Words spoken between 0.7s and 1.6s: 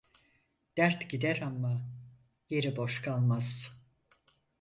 Dert gider